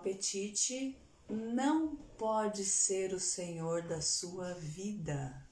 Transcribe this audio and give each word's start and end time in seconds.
apetite 0.00 0.98
não 1.28 1.94
pode 1.94 2.64
ser 2.64 3.12
o 3.12 3.20
senhor 3.20 3.82
da 3.82 4.00
sua 4.00 4.54
vida. 4.54 5.46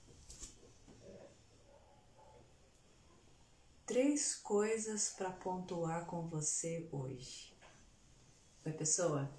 Três 3.84 4.34
coisas 4.34 5.10
para 5.10 5.30
pontuar 5.30 6.06
com 6.06 6.26
você 6.28 6.88
hoje. 6.90 7.54
Oi, 8.64 8.72
pessoa. 8.72 9.30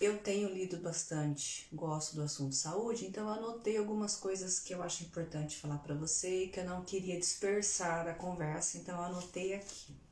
Eu 0.00 0.18
tenho 0.18 0.52
lido 0.52 0.78
bastante, 0.78 1.68
gosto 1.72 2.16
do 2.16 2.22
assunto 2.22 2.54
saúde, 2.54 3.06
então 3.06 3.28
anotei 3.28 3.76
algumas 3.76 4.16
coisas 4.16 4.58
que 4.58 4.74
eu 4.74 4.82
acho 4.82 5.04
importante 5.04 5.56
falar 5.56 5.78
para 5.78 5.94
você 5.94 6.44
e 6.44 6.48
que 6.48 6.58
eu 6.58 6.64
não 6.64 6.84
queria 6.84 7.18
dispersar 7.18 8.08
a 8.08 8.14
conversa, 8.14 8.76
então 8.76 9.00
anotei 9.00 9.54
aqui. 9.54 10.03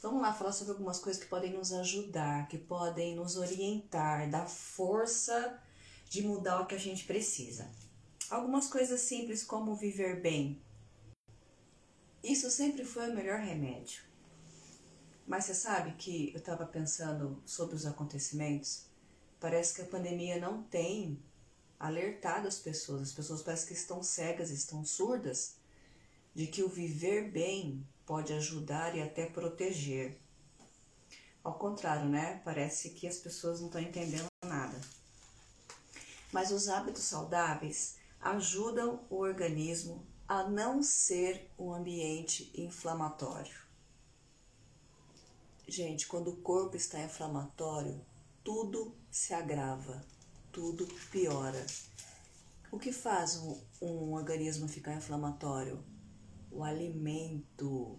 Vamos 0.00 0.22
lá 0.22 0.32
falar 0.32 0.52
sobre 0.52 0.74
algumas 0.74 1.00
coisas 1.00 1.20
que 1.20 1.28
podem 1.28 1.52
nos 1.52 1.72
ajudar, 1.72 2.46
que 2.46 2.56
podem 2.56 3.16
nos 3.16 3.36
orientar, 3.36 4.30
dar 4.30 4.46
força 4.46 5.60
de 6.08 6.22
mudar 6.22 6.60
o 6.60 6.66
que 6.66 6.76
a 6.76 6.78
gente 6.78 7.04
precisa. 7.04 7.68
Algumas 8.30 8.68
coisas 8.68 9.00
simples 9.00 9.42
como 9.42 9.74
viver 9.74 10.20
bem. 10.20 10.62
Isso 12.22 12.48
sempre 12.48 12.84
foi 12.84 13.10
o 13.10 13.14
melhor 13.14 13.40
remédio. 13.40 14.04
Mas 15.26 15.46
você 15.46 15.54
sabe 15.54 15.96
que 15.96 16.30
eu 16.32 16.38
estava 16.38 16.64
pensando 16.64 17.42
sobre 17.44 17.74
os 17.74 17.84
acontecimentos? 17.84 18.84
Parece 19.40 19.74
que 19.74 19.82
a 19.82 19.86
pandemia 19.86 20.38
não 20.38 20.62
tem 20.62 21.20
alertado 21.78 22.46
as 22.46 22.60
pessoas. 22.60 23.02
As 23.02 23.12
pessoas 23.12 23.42
parecem 23.42 23.66
que 23.66 23.74
estão 23.74 24.00
cegas, 24.00 24.50
estão 24.50 24.84
surdas 24.84 25.56
de 26.36 26.46
que 26.46 26.62
o 26.62 26.68
viver 26.68 27.32
bem 27.32 27.84
pode 28.08 28.32
ajudar 28.32 28.96
e 28.96 29.02
até 29.02 29.26
proteger. 29.26 30.18
Ao 31.44 31.52
contrário, 31.58 32.08
né? 32.08 32.40
Parece 32.42 32.90
que 32.90 33.06
as 33.06 33.18
pessoas 33.18 33.60
não 33.60 33.66
estão 33.66 33.82
entendendo 33.82 34.26
nada. 34.42 34.80
Mas 36.32 36.50
os 36.50 36.70
hábitos 36.70 37.02
saudáveis 37.02 37.96
ajudam 38.18 39.04
o 39.10 39.16
organismo 39.16 40.06
a 40.26 40.42
não 40.48 40.82
ser 40.82 41.50
um 41.58 41.70
ambiente 41.70 42.50
inflamatório. 42.58 43.58
Gente, 45.66 46.06
quando 46.06 46.28
o 46.28 46.36
corpo 46.38 46.76
está 46.78 46.98
inflamatório, 47.00 48.00
tudo 48.42 48.96
se 49.10 49.34
agrava, 49.34 50.02
tudo 50.50 50.86
piora. 51.10 51.66
O 52.72 52.78
que 52.78 52.90
faz 52.90 53.36
um, 53.36 53.60
um 53.82 54.14
organismo 54.14 54.66
ficar 54.66 54.94
inflamatório? 54.94 55.84
O 56.50 56.62
alimento, 56.62 57.98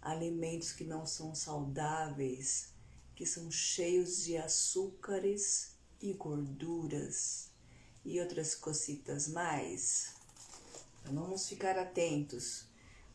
alimentos 0.00 0.72
que 0.72 0.84
não 0.84 1.04
são 1.04 1.34
saudáveis, 1.34 2.72
que 3.14 3.26
são 3.26 3.50
cheios 3.50 4.24
de 4.24 4.36
açúcares 4.36 5.76
e 6.00 6.12
gorduras 6.14 7.50
e 8.04 8.20
outras 8.20 8.54
cositas 8.54 9.28
mais. 9.28 10.14
Então, 11.02 11.14
vamos 11.14 11.48
ficar 11.48 11.78
atentos, 11.78 12.66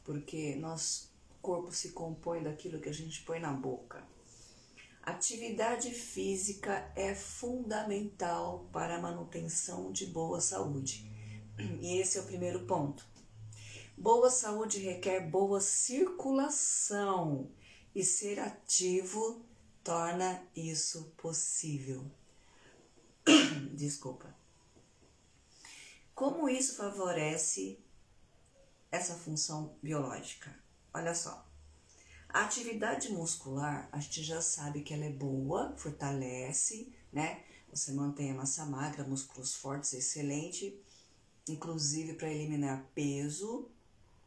porque 0.03 0.55
nosso 0.55 1.11
corpo 1.41 1.71
se 1.71 1.91
compõe 1.91 2.43
daquilo 2.43 2.79
que 2.79 2.89
a 2.89 2.93
gente 2.93 3.23
põe 3.23 3.39
na 3.39 3.53
boca. 3.53 4.03
Atividade 5.01 5.91
física 5.91 6.91
é 6.95 7.13
fundamental 7.13 8.67
para 8.73 8.95
a 8.95 9.01
manutenção 9.01 9.91
de 9.91 10.07
boa 10.07 10.41
saúde. 10.41 11.11
E 11.79 11.97
esse 11.97 12.17
é 12.17 12.21
o 12.21 12.25
primeiro 12.25 12.65
ponto. 12.65 13.07
Boa 13.97 14.29
saúde 14.29 14.79
requer 14.79 15.21
boa 15.21 15.61
circulação 15.61 17.49
e 17.95 18.03
ser 18.03 18.39
ativo 18.41 19.45
torna 19.81 20.45
isso 20.53 21.13
possível. 21.15 22.11
Desculpa. 23.73 24.35
Como 26.13 26.49
isso 26.49 26.75
favorece 26.75 27.79
essa 28.91 29.15
função 29.15 29.77
biológica? 29.81 30.53
Olha 30.93 31.15
só. 31.15 31.47
A 32.27 32.43
atividade 32.43 33.13
muscular, 33.13 33.87
a 33.93 33.99
gente 34.01 34.23
já 34.23 34.41
sabe 34.41 34.81
que 34.81 34.93
ela 34.93 35.05
é 35.05 35.09
boa, 35.09 35.73
fortalece, 35.77 36.93
né? 37.13 37.45
Você 37.71 37.93
mantém 37.93 38.31
a 38.31 38.35
massa 38.35 38.65
magra, 38.65 39.05
músculos 39.05 39.55
fortes, 39.55 39.93
excelente, 39.93 40.77
inclusive 41.47 42.13
para 42.13 42.29
eliminar 42.29 42.89
peso, 42.93 43.71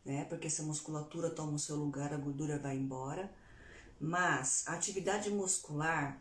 né? 0.09 0.25
Porque 0.25 0.49
se 0.49 0.63
a 0.63 0.65
musculatura 0.65 1.31
toma 1.31 1.53
o 1.53 1.59
seu 1.59 1.77
lugar, 1.77 2.13
a 2.13 2.17
gordura 2.17 2.59
vai 2.59 2.77
embora. 2.77 3.31
Mas 4.01 4.65
a 4.67 4.73
atividade 4.73 5.31
muscular, 5.31 6.21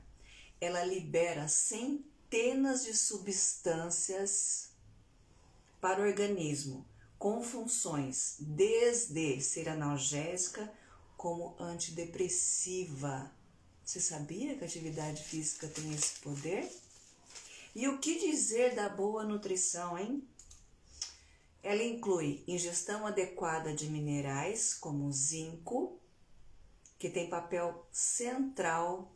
ela 0.60 0.84
libera 0.84 1.48
centenas 1.48 2.84
de 2.84 2.94
substâncias 2.94 4.72
para 5.80 6.02
o 6.02 6.06
organismo, 6.06 6.86
com 7.18 7.42
funções 7.42 8.36
desde 8.40 9.40
ser 9.42 9.70
analgésica 9.70 10.72
como 11.16 11.56
antidepressiva. 11.60 13.32
Você 13.86 14.02
sabia 14.02 14.56
que 14.56 14.64
a 14.64 14.68
atividade 14.68 15.24
física 15.24 15.68
tem 15.68 15.94
esse 15.94 16.20
poder? 16.20 16.70
E 17.74 17.88
o 17.88 18.00
que 18.00 18.20
dizer 18.20 18.76
da 18.76 18.90
boa 18.90 19.24
nutrição, 19.24 19.98
hein? 19.98 20.28
Ela 21.64 21.84
inclui 21.84 22.44
ingestão 22.48 23.06
adequada 23.06 23.74
de 23.74 23.90
minerais, 23.90 24.74
como 24.74 25.12
zinco, 25.12 26.00
que 26.98 27.10
tem 27.10 27.30
papel 27.30 27.86
central 27.92 29.12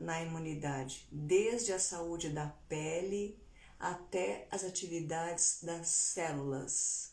na 0.00 0.22
imunidade, 0.22 1.08
desde 1.10 1.72
a 1.72 1.78
saúde 1.78 2.28
da 2.30 2.48
pele 2.68 3.38
até 3.78 4.46
as 4.50 4.64
atividades 4.64 5.60
das 5.62 5.88
células. 5.88 7.12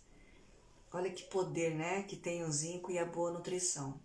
Olha 0.92 1.12
que 1.12 1.24
poder, 1.24 1.76
né, 1.76 2.04
que 2.04 2.16
tem 2.16 2.44
o 2.44 2.52
zinco 2.52 2.92
e 2.92 3.00
a 3.00 3.06
boa 3.06 3.32
nutrição. 3.32 4.00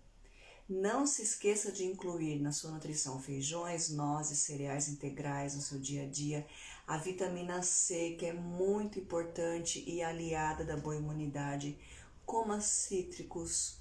Não 0.68 1.06
se 1.06 1.22
esqueça 1.22 1.70
de 1.70 1.84
incluir 1.84 2.40
na 2.40 2.50
sua 2.50 2.72
nutrição 2.72 3.22
feijões, 3.22 3.88
nozes, 3.88 4.40
cereais 4.40 4.88
integrais 4.88 5.54
no 5.54 5.62
seu 5.62 5.78
dia 5.78 6.02
a 6.02 6.08
dia, 6.08 6.44
a 6.84 6.98
vitamina 6.98 7.62
C, 7.62 8.16
que 8.18 8.26
é 8.26 8.32
muito 8.32 8.98
importante 8.98 9.84
e 9.86 10.02
aliada 10.02 10.64
da 10.64 10.76
boa 10.76 10.96
imunidade. 10.96 11.78
Coma 12.24 12.60
cítricos, 12.60 13.78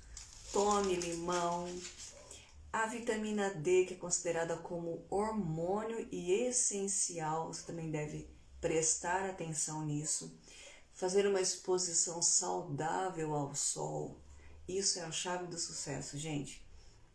tome 0.53 0.93
limão. 0.95 1.67
A 2.71 2.85
vitamina 2.85 3.49
D, 3.49 3.85
que 3.85 3.95
é 3.95 3.97
considerada 3.97 4.55
como 4.55 5.03
hormônio 5.09 6.07
e 6.11 6.33
essencial, 6.33 7.47
você 7.47 7.63
também 7.63 7.89
deve 7.89 8.29
prestar 8.61 9.27
atenção 9.27 9.83
nisso. 9.83 10.37
Fazer 10.93 11.25
uma 11.25 11.41
exposição 11.41 12.21
saudável 12.21 13.33
ao 13.33 13.55
sol, 13.55 14.19
isso 14.67 14.99
é 14.99 15.01
a 15.01 15.11
chave 15.11 15.47
do 15.47 15.57
sucesso, 15.57 16.15
gente. 16.15 16.64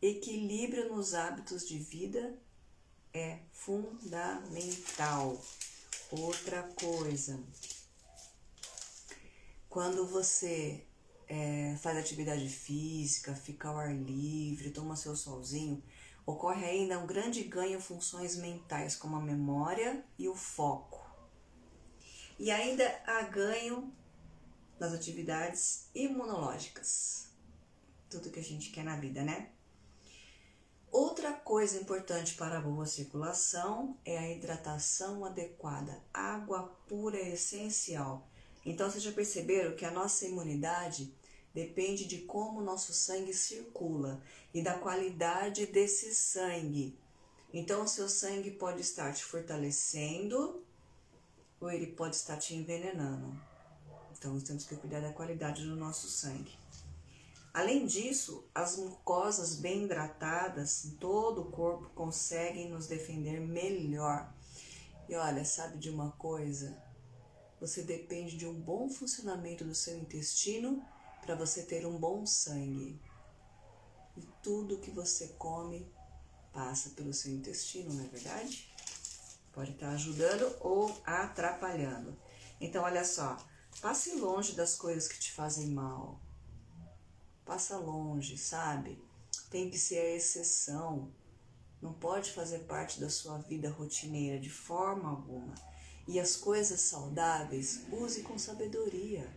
Equilíbrio 0.03 0.88
nos 0.88 1.12
hábitos 1.12 1.69
de 1.69 1.78
vida 1.78 2.34
é 3.12 3.41
fundamental. 3.53 5.38
Outra 6.11 6.62
coisa, 6.62 7.38
quando 9.69 10.06
você 10.06 10.87
é, 11.28 11.77
faz 11.83 11.99
atividade 11.99 12.49
física, 12.49 13.34
fica 13.34 13.69
ao 13.69 13.77
ar 13.77 13.94
livre, 13.94 14.71
toma 14.71 14.97
seu 14.97 15.15
solzinho, 15.15 15.83
ocorre 16.25 16.65
ainda 16.65 16.99
um 16.99 17.06
grande 17.06 17.43
ganho 17.43 17.77
em 17.77 17.83
funções 17.83 18.37
mentais, 18.37 18.97
como 18.97 19.16
a 19.16 19.21
memória 19.21 20.03
e 20.19 20.31
o 20.31 20.34
foco. 20.34 21.05
E 22.39 22.50
ainda 22.50 22.89
há 23.06 23.21
ganho 23.25 23.94
nas 24.78 24.94
atividades 24.94 25.91
imunológicas. 25.94 27.28
Tudo 28.09 28.31
que 28.31 28.41
a 28.41 28.43
gente 28.43 28.71
quer 28.71 28.83
na 28.83 28.97
vida, 28.97 29.22
né? 29.22 29.59
Coisa 31.50 31.81
importante 31.81 32.34
para 32.34 32.59
a 32.59 32.61
boa 32.61 32.87
circulação 32.87 33.98
é 34.04 34.16
a 34.16 34.30
hidratação 34.30 35.25
adequada. 35.25 36.01
Água 36.15 36.63
pura 36.86 37.16
é 37.16 37.33
essencial. 37.33 38.25
Então, 38.65 38.89
vocês 38.89 39.03
já 39.03 39.10
perceberam 39.10 39.75
que 39.75 39.84
a 39.84 39.91
nossa 39.91 40.25
imunidade 40.25 41.13
depende 41.53 42.04
de 42.04 42.19
como 42.19 42.60
o 42.60 42.65
nosso 42.65 42.92
sangue 42.92 43.34
circula 43.34 44.22
e 44.54 44.63
da 44.63 44.78
qualidade 44.78 45.66
desse 45.66 46.15
sangue. 46.15 46.97
Então, 47.53 47.83
o 47.83 47.89
seu 47.89 48.09
sangue 48.09 48.53
pode 48.53 48.80
estar 48.83 49.13
te 49.13 49.25
fortalecendo 49.25 50.63
ou 51.60 51.69
ele 51.69 51.89
pode 51.89 52.15
estar 52.15 52.36
te 52.36 52.54
envenenando. 52.54 53.36
Então, 54.16 54.34
nós 54.34 54.45
temos 54.45 54.65
que 54.65 54.77
cuidar 54.77 55.01
da 55.01 55.13
qualidade 55.13 55.65
do 55.65 55.75
nosso 55.75 56.09
sangue. 56.09 56.57
Além 57.53 57.85
disso, 57.85 58.49
as 58.55 58.77
mucosas 58.77 59.57
bem 59.57 59.85
hidratadas 59.85 60.85
em 60.85 60.91
todo 60.97 61.43
o 61.43 61.51
corpo 61.51 61.91
conseguem 61.95 62.71
nos 62.71 62.87
defender 62.87 63.41
melhor. 63.41 64.33
E 65.09 65.17
olha, 65.17 65.45
sabe 65.45 65.77
de 65.79 65.91
uma 65.91 66.13
coisa? 66.13 66.81
Você 67.61 67.83
depende 67.83 68.37
de 68.37 68.47
um 68.47 68.55
bom 68.55 68.89
funcionamento 68.89 69.65
do 69.65 69.75
seu 69.75 69.99
intestino 69.99 70.83
para 71.23 71.35
você 71.35 71.63
ter 71.63 71.85
um 71.85 71.99
bom 71.99 72.25
sangue. 72.25 73.01
E 74.17 74.23
tudo 74.43 74.79
que 74.79 74.93
você 74.93 75.29
come 75.37 75.93
passa 76.53 76.91
pelo 76.91 77.13
seu 77.13 77.33
intestino, 77.33 77.93
não 77.93 78.05
é 78.05 78.09
verdade? 78.09 78.73
Pode 79.53 79.73
estar 79.73 79.91
ajudando 79.91 80.57
ou 80.61 80.97
atrapalhando. 81.05 82.17
Então, 82.61 82.85
olha 82.85 83.05
só, 83.05 83.37
passe 83.81 84.15
longe 84.15 84.53
das 84.53 84.77
coisas 84.77 85.09
que 85.09 85.19
te 85.19 85.33
fazem 85.33 85.69
mal. 85.71 86.21
Passa 87.51 87.77
longe, 87.79 88.39
sabe? 88.39 88.97
Tem 89.51 89.69
que 89.69 89.77
ser 89.77 89.99
a 89.99 90.15
exceção. 90.15 91.13
Não 91.83 91.93
pode 91.93 92.31
fazer 92.31 92.61
parte 92.61 93.01
da 93.01 93.11
sua 93.11 93.39
vida 93.39 93.69
rotineira 93.69 94.39
de 94.39 94.49
forma 94.49 95.11
alguma. 95.11 95.53
E 96.07 96.21
as 96.21 96.37
coisas 96.37 96.81
saudáveis, 96.81 97.81
use 97.91 98.23
com 98.23 98.39
sabedoria. 98.39 99.29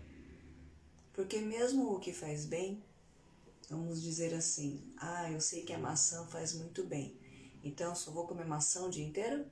Porque 1.12 1.40
mesmo 1.40 1.92
o 1.92 2.00
que 2.00 2.14
faz 2.14 2.46
bem, 2.46 2.86
vamos 3.68 4.00
dizer 4.00 4.32
assim, 4.36 4.94
ah, 4.98 5.32
eu 5.32 5.42
sei 5.42 5.64
que 5.64 5.74
a 5.74 5.80
maçã 5.80 6.24
faz 6.28 6.54
muito 6.54 6.84
bem, 6.84 7.20
então 7.64 7.96
só 7.96 8.12
vou 8.12 8.28
comer 8.28 8.46
maçã 8.46 8.84
o 8.84 8.92
dia 8.92 9.04
inteiro? 9.04 9.44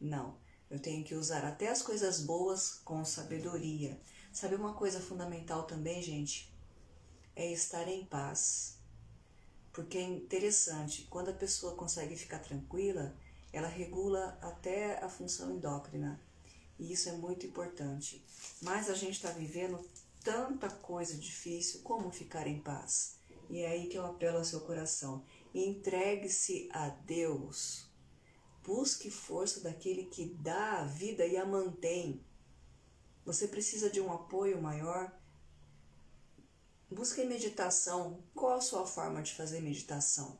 Não. 0.00 0.36
Eu 0.68 0.80
tenho 0.80 1.04
que 1.04 1.14
usar 1.14 1.44
até 1.44 1.68
as 1.68 1.82
coisas 1.82 2.20
boas 2.20 2.80
com 2.84 3.04
sabedoria. 3.04 3.96
Sabe 4.32 4.56
uma 4.56 4.74
coisa 4.74 4.98
fundamental 4.98 5.62
também, 5.68 6.02
gente? 6.02 6.57
É 7.38 7.50
estar 7.52 7.86
em 7.86 8.04
paz. 8.04 8.76
Porque 9.72 9.96
é 9.96 10.02
interessante, 10.02 11.06
quando 11.08 11.28
a 11.30 11.32
pessoa 11.32 11.74
consegue 11.74 12.16
ficar 12.16 12.40
tranquila, 12.40 13.14
ela 13.52 13.68
regula 13.68 14.36
até 14.42 14.98
a 15.02 15.08
função 15.08 15.52
endócrina. 15.52 16.20
E 16.78 16.92
isso 16.92 17.08
é 17.08 17.12
muito 17.12 17.46
importante. 17.46 18.24
Mas 18.60 18.90
a 18.90 18.94
gente 18.94 19.12
está 19.12 19.30
vivendo 19.30 19.78
tanta 20.22 20.68
coisa 20.68 21.16
difícil, 21.16 21.80
como 21.82 22.10
ficar 22.10 22.46
em 22.46 22.58
paz? 22.58 23.16
E 23.48 23.60
é 23.60 23.68
aí 23.68 23.86
que 23.86 23.96
eu 23.96 24.04
apelo 24.04 24.38
ao 24.38 24.44
seu 24.44 24.60
coração. 24.62 25.24
Entregue-se 25.54 26.68
a 26.72 26.88
Deus 26.88 27.88
Busque 28.68 29.10
força 29.10 29.60
daquele 29.60 30.04
que 30.04 30.26
dá 30.26 30.80
a 30.80 30.84
vida 30.84 31.24
e 31.24 31.38
a 31.38 31.46
mantém. 31.46 32.22
Você 33.24 33.48
precisa 33.48 33.88
de 33.88 33.98
um 33.98 34.12
apoio 34.12 34.60
maior? 34.60 35.10
Busque 36.90 37.24
meditação. 37.24 38.22
Qual 38.34 38.56
a 38.56 38.60
sua 38.60 38.86
forma 38.86 39.22
de 39.22 39.34
fazer 39.34 39.60
meditação? 39.60 40.38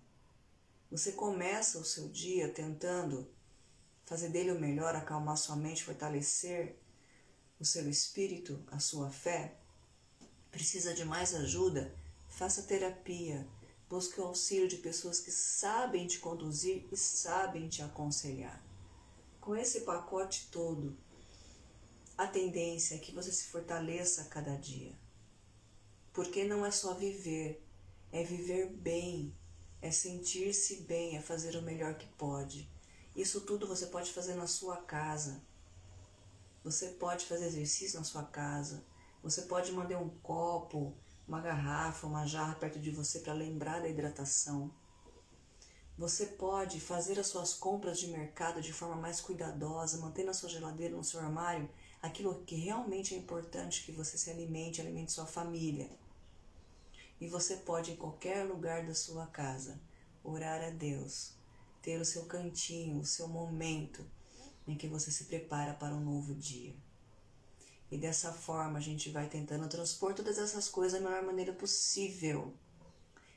Você 0.91 1.13
começa 1.13 1.79
o 1.79 1.85
seu 1.85 2.09
dia 2.09 2.49
tentando 2.49 3.29
fazer 4.05 4.31
dele 4.31 4.53
o 4.53 4.61
melhor, 4.61 4.97
acalmar 4.97 5.37
sua 5.37 5.57
mente, 5.57 5.85
fortalecer 5.85 6.77
o 7.61 7.65
seu 7.65 7.89
espírito, 7.89 8.63
a 8.71 8.79
sua 8.79 9.11
fé? 9.11 9.59
Precisa 10.51 10.95
de 10.95 11.05
mais 11.05 11.35
ajuda? 11.35 11.95
Faça 12.29 12.63
terapia 12.63 13.47
Busque 13.89 14.21
o 14.21 14.25
auxílio 14.25 14.69
de 14.69 14.77
pessoas 14.77 15.19
que 15.19 15.31
sabem 15.31 16.07
te 16.07 16.19
conduzir 16.19 16.87
e 16.93 16.97
sabem 16.97 17.69
te 17.69 17.81
aconselhar. 17.81 18.63
Com 19.41 19.57
esse 19.57 19.81
pacote 19.81 20.49
todo, 20.53 20.95
a 22.17 22.27
tendência 22.27 22.97
é 22.97 22.99
que 22.99 23.13
você 23.13 23.33
se 23.33 23.45
fortaleça 23.45 24.23
a 24.23 24.25
cada 24.27 24.55
dia. 24.57 24.93
Porque 26.19 26.43
não 26.43 26.67
é 26.67 26.71
só 26.73 26.95
viver, 26.95 27.65
é 28.11 28.25
viver 28.25 28.67
bem, 28.71 29.33
é 29.81 29.93
sentir-se 29.93 30.81
bem, 30.81 31.17
é 31.17 31.23
fazer 31.23 31.55
o 31.55 31.63
melhor 31.63 31.95
que 31.95 32.09
pode. 32.09 32.69
Isso 33.15 33.43
tudo 33.43 33.69
você 33.69 33.87
pode 33.87 34.11
fazer 34.11 34.35
na 34.35 34.49
sua 34.49 34.79
casa. 34.79 35.41
Você 36.65 36.89
pode 36.89 37.25
fazer 37.25 37.47
exercício 37.47 38.01
na 38.01 38.05
sua 38.05 38.25
casa. 38.25 38.85
Você 39.23 39.43
pode 39.43 39.71
mandar 39.71 40.01
um 40.01 40.09
copo 40.09 40.93
uma 41.29 41.41
garrafa, 41.41 42.09
uma 42.09 42.27
jarra 42.27 42.57
perto 42.57 42.81
de 42.81 42.91
você 42.91 43.21
para 43.21 43.33
lembrar 43.33 43.81
da 43.81 43.89
hidratação. 43.89 44.73
Você 45.97 46.27
pode 46.27 46.81
fazer 46.81 47.21
as 47.21 47.29
suas 47.29 47.55
compras 47.55 47.97
de 47.97 48.09
mercado 48.09 48.61
de 48.61 48.73
forma 48.73 48.97
mais 48.97 49.21
cuidadosa, 49.21 49.99
manter 49.99 50.25
na 50.25 50.35
sua 50.35 50.49
geladeira, 50.49 50.97
no 50.97 51.05
seu 51.05 51.21
armário, 51.21 51.71
aquilo 52.03 52.43
que 52.45 52.57
realmente 52.57 53.15
é 53.15 53.19
importante 53.19 53.85
que 53.85 53.93
você 53.93 54.19
se 54.19 54.29
alimente, 54.31 54.81
alimente 54.81 55.13
sua 55.13 55.25
família. 55.25 55.89
E 57.21 57.27
você 57.29 57.57
pode, 57.57 57.93
em 57.93 57.97
qualquer 57.97 58.45
lugar 58.45 58.87
da 58.87 58.95
sua 58.95 59.27
casa, 59.27 59.81
orar 60.23 60.63
a 60.63 60.71
Deus, 60.71 61.33
ter 61.83 62.01
o 62.01 62.05
seu 62.05 62.27
cantinho, 62.27 63.01
o 63.01 63.05
seu 63.05 63.27
momento 63.27 64.05
em 64.67 64.77
que 64.77 64.87
você 64.87 65.11
se 65.11 65.25
prepara 65.25 65.75
para 65.75 65.95
um 65.95 66.05
novo 66.05 66.35
dia. 66.35 66.77
E 67.91 67.97
dessa 67.97 68.33
forma 68.33 68.79
a 68.79 68.83
gente 68.83 69.11
vai 69.11 69.29
tentando 69.29 69.69
transpor 69.69 70.15
todas 70.15 70.39
essas 70.39 70.69
coisas 70.69 71.01
da 71.01 71.09
melhor 71.09 71.25
maneira 71.25 71.53
possível. 71.53 72.55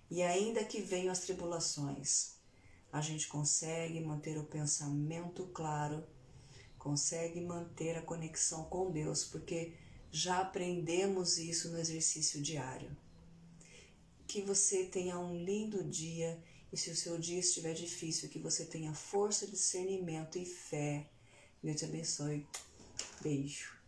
E 0.09 0.21
ainda 0.21 0.63
que 0.63 0.81
venham 0.81 1.11
as 1.11 1.19
tribulações, 1.19 2.33
a 2.91 2.99
gente 2.99 3.29
consegue 3.29 4.01
manter 4.01 4.37
o 4.37 4.43
pensamento 4.43 5.47
claro, 5.53 6.03
consegue 6.77 7.39
manter 7.39 7.97
a 7.97 8.01
conexão 8.01 8.65
com 8.65 8.91
Deus, 8.91 9.23
porque 9.23 9.73
já 10.11 10.41
aprendemos 10.41 11.37
isso 11.37 11.69
no 11.69 11.79
exercício 11.79 12.41
diário. 12.41 12.95
Que 14.31 14.41
você 14.41 14.85
tenha 14.85 15.19
um 15.19 15.43
lindo 15.43 15.83
dia 15.83 16.41
e 16.71 16.77
se 16.77 16.89
o 16.89 16.95
seu 16.95 17.17
dia 17.19 17.37
estiver 17.37 17.73
difícil, 17.73 18.29
que 18.29 18.39
você 18.39 18.63
tenha 18.63 18.93
força, 18.93 19.45
discernimento 19.45 20.37
e 20.37 20.45
fé. 20.45 21.05
Deus 21.61 21.75
te 21.75 21.83
abençoe. 21.83 22.47
Beijo. 23.21 23.80